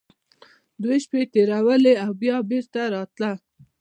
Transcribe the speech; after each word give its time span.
دوې 0.81 0.97
شپې 1.03 1.19
يې 1.21 1.29
تېرولې 1.33 1.93
او 2.03 2.11
بيا 2.21 2.37
بېرته 2.49 2.81
راته. 2.93 3.29